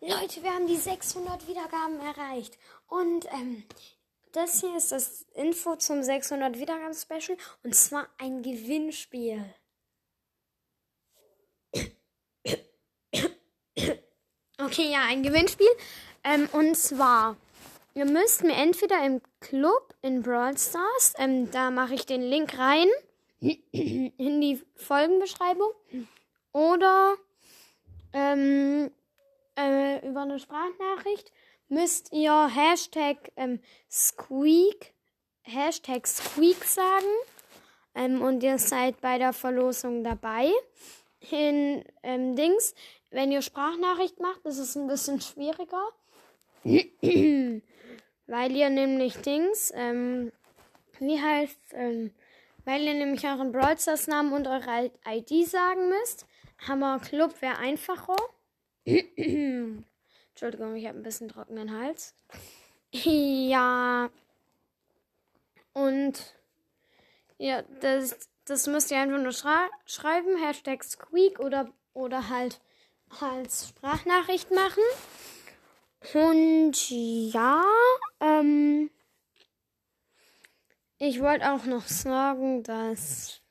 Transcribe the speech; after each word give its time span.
Leute, 0.00 0.42
wir 0.44 0.54
haben 0.54 0.66
die 0.68 0.76
600 0.76 1.48
Wiedergaben 1.48 1.98
erreicht. 2.00 2.56
Und 2.86 3.26
ähm, 3.32 3.64
das 4.32 4.60
hier 4.60 4.76
ist 4.76 4.92
das 4.92 5.26
Info 5.34 5.74
zum 5.76 6.02
600 6.02 6.58
Wiedergaben 6.58 6.94
Special. 6.94 7.36
Und 7.64 7.74
zwar 7.74 8.08
ein 8.18 8.42
Gewinnspiel. 8.42 9.44
Okay, 14.60 14.90
ja, 14.92 15.04
ein 15.08 15.22
Gewinnspiel. 15.22 15.68
Ähm, 16.24 16.48
und 16.52 16.76
zwar, 16.76 17.36
ihr 17.94 18.04
müsst 18.04 18.44
mir 18.44 18.54
entweder 18.54 19.04
im 19.04 19.20
Club 19.40 19.94
in 20.02 20.22
Brawl 20.22 20.58
Stars, 20.58 21.14
ähm, 21.16 21.50
da 21.50 21.70
mache 21.70 21.94
ich 21.94 22.06
den 22.06 22.22
Link 22.22 22.58
rein 22.58 22.88
in 23.40 24.40
die 24.40 24.60
Folgenbeschreibung, 24.74 25.70
oder 26.52 27.14
ähm, 28.12 28.90
äh, 29.58 30.06
über 30.08 30.22
eine 30.22 30.38
Sprachnachricht 30.38 31.32
müsst 31.68 32.12
ihr 32.12 32.48
Hashtag 32.48 33.32
ähm, 33.36 33.60
Squeak, 33.90 34.94
Hashtag 35.42 36.06
Squeak 36.06 36.64
sagen. 36.64 37.06
Ähm, 37.94 38.22
und 38.22 38.42
ihr 38.42 38.58
seid 38.58 39.00
bei 39.00 39.18
der 39.18 39.32
Verlosung 39.32 40.04
dabei. 40.04 40.50
In 41.30 41.84
ähm, 42.02 42.36
Dings, 42.36 42.74
wenn 43.10 43.32
ihr 43.32 43.42
Sprachnachricht 43.42 44.20
macht, 44.20 44.44
ist 44.46 44.58
es 44.58 44.76
ein 44.76 44.86
bisschen 44.86 45.20
schwieriger. 45.20 45.82
weil 48.26 48.56
ihr 48.56 48.70
nämlich 48.70 49.16
Dings, 49.18 49.72
ähm, 49.74 50.32
wie 51.00 51.20
heißt, 51.20 51.58
ähm, 51.72 52.12
weil 52.64 52.82
ihr 52.82 52.94
nämlich 52.94 53.24
euren 53.24 53.52
Brawl 53.52 53.76
Namen 54.06 54.32
und 54.32 54.46
eure 54.46 54.90
ID 55.06 55.48
sagen 55.48 55.88
müsst. 55.88 56.26
Hammer 56.66 57.00
Club 57.00 57.40
wäre 57.40 57.58
einfacher. 57.58 58.16
Entschuldigung, 58.88 60.76
ich 60.76 60.86
habe 60.86 60.98
ein 60.98 61.02
bisschen 61.02 61.28
trockenen 61.28 61.76
Hals. 61.76 62.14
Ja. 62.90 64.08
Und 65.74 66.34
ja, 67.36 67.62
das, 67.80 68.30
das 68.46 68.66
müsst 68.66 68.90
ihr 68.90 68.98
einfach 68.98 69.18
nur 69.20 69.32
schrei 69.32 69.68
schreiben. 69.84 70.42
Hashtag 70.42 70.82
Squeak 70.82 71.38
oder, 71.38 71.70
oder 71.92 72.30
halt 72.30 72.62
als 73.20 73.68
Sprachnachricht 73.68 74.50
machen. 74.50 74.82
Und 76.14 76.90
ja, 76.90 77.62
ähm, 78.20 78.90
ich 80.98 81.20
wollte 81.20 81.52
auch 81.52 81.64
noch 81.64 81.86
sagen, 81.86 82.62
dass 82.62 83.42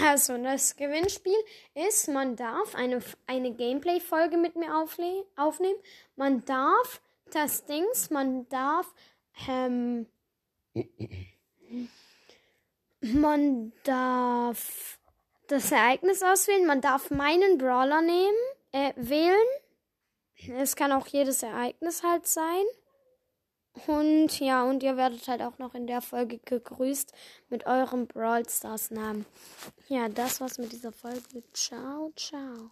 also 0.00 0.36
das 0.38 0.76
Gewinnspiel 0.76 1.36
ist, 1.74 2.08
man 2.08 2.36
darf 2.36 2.74
eine, 2.74 3.00
eine 3.26 3.52
Gameplay-Folge 3.52 4.36
mit 4.36 4.56
mir 4.56 4.76
aufnehmen. 4.76 5.78
Man 6.16 6.44
darf 6.44 7.00
das 7.32 7.64
Dings, 7.66 8.10
man 8.10 8.48
darf 8.48 8.92
ähm, 9.48 10.06
man 13.00 13.72
darf 13.84 14.98
das 15.46 15.70
Ereignis 15.70 16.22
auswählen, 16.22 16.66
man 16.66 16.80
darf 16.80 17.10
meinen 17.10 17.58
Brawler 17.58 18.00
nehmen, 18.00 18.36
äh, 18.72 18.92
wählen. 18.96 19.46
Es 20.58 20.74
kann 20.74 20.92
auch 20.92 21.06
jedes 21.06 21.42
Ereignis 21.42 22.02
halt 22.02 22.26
sein. 22.26 22.64
Und 23.86 24.40
ja, 24.40 24.64
und 24.64 24.82
ihr 24.82 24.96
werdet 24.96 25.26
halt 25.28 25.42
auch 25.42 25.58
noch 25.58 25.74
in 25.74 25.86
der 25.86 26.00
Folge 26.00 26.38
gegrüßt 26.38 27.12
mit 27.50 27.66
eurem 27.66 28.06
Brawl 28.06 28.48
Stars 28.48 28.90
Namen. 28.90 29.26
Ja, 29.88 30.08
das 30.08 30.40
war's 30.40 30.58
mit 30.58 30.72
dieser 30.72 30.92
Folge. 30.92 31.42
Ciao, 31.52 32.12
ciao. 32.16 32.70